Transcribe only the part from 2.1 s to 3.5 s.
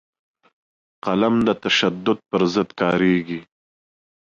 پر ضد کارېږي